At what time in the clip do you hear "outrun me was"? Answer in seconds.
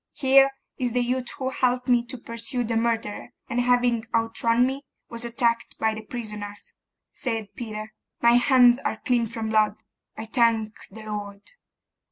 4.15-5.25